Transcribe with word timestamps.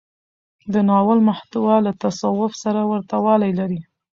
د 0.73 0.75
ناول 0.89 1.19
محتوا 1.29 1.75
له 1.85 1.91
تصوف 2.01 2.51
سره 2.63 2.81
ورته 2.91 3.15
والی 3.25 3.51
لري. 3.59 3.79